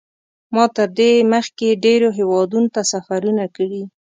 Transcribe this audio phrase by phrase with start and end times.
[0.53, 3.83] ما تر دې مخکې ډېرو هېوادونو ته سفرونه کړي.